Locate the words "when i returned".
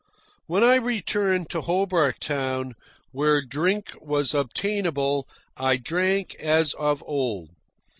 0.47-1.51